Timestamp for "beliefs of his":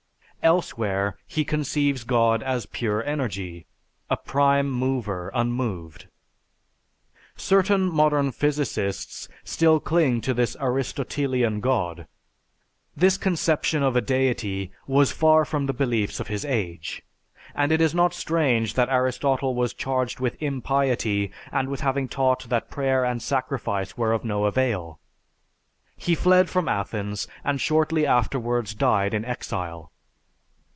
15.77-16.43